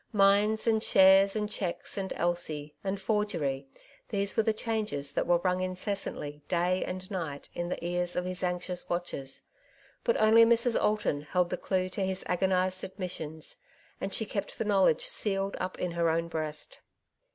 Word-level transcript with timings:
Mines, 0.13 0.65
and 0.65 0.81
shares, 0.81 1.35
and 1.35 1.47
cheques, 1.47 1.95
and 1.95 2.11
Elsie, 2.15 2.73
and 2.83 2.99
forgery— 2.99 3.67
these 4.09 4.35
were 4.35 4.41
the 4.41 4.51
changes 4.51 5.11
that 5.11 5.27
were 5.27 5.37
rung 5.37 5.61
incessantly 5.61 6.41
day 6.47 6.83
and 6.83 7.11
night 7.11 7.49
in 7.53 7.69
the 7.69 7.85
ears 7.85 8.15
of 8.15 8.25
his 8.25 8.41
anxious 8.43 8.89
watchers; 8.89 9.41
but 10.03 10.17
only 10.17 10.43
Mrs. 10.43 10.75
Alton 10.81 11.21
held 11.21 11.51
the 11.51 11.55
clue 11.55 11.87
to 11.89 12.01
his 12.03 12.23
agonized 12.27 12.83
admissions, 12.83 13.57
and 14.01 14.11
she 14.11 14.25
kept 14.25 14.57
the 14.57 14.65
knowledge 14.65 15.05
sealed 15.05 15.55
up 15.59 15.77
in 15.77 15.91
her 15.91 16.09
own 16.09 16.27
breast. 16.29 16.79